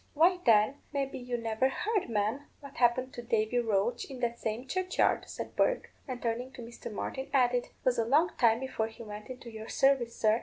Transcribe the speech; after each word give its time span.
"Why, 0.15 0.39
then, 0.47 0.77
maybe 0.91 1.19
you 1.19 1.37
never 1.37 1.69
heard, 1.69 2.09
ma'am, 2.09 2.47
what 2.59 2.77
happened 2.77 3.13
to 3.13 3.21
Davy 3.21 3.59
Roche 3.59 4.05
in 4.09 4.19
that 4.21 4.39
same 4.39 4.65
churchyard," 4.67 5.29
said 5.29 5.55
Bourke; 5.55 5.91
and 6.07 6.19
turning 6.19 6.51
to 6.53 6.63
Mr. 6.63 6.91
Martin, 6.91 7.29
added, 7.31 7.67
"'Twas 7.83 7.99
a 7.99 8.05
long 8.05 8.31
time 8.39 8.59
before 8.61 8.87
he 8.87 9.03
went 9.03 9.27
into 9.29 9.51
your 9.51 9.69
service, 9.69 10.15
sir. 10.15 10.39